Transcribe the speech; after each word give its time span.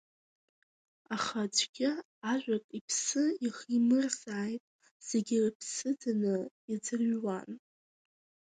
Аха 1.15 1.39
аӡәгьы 1.45 1.89
ажәак 2.31 2.65
иԥсы 2.77 3.23
иахимырзааит, 3.45 4.63
зегьы 5.07 5.35
рыԥсы 5.43 5.89
ӡаны 5.99 6.35
иӡырҩуан. 6.73 7.49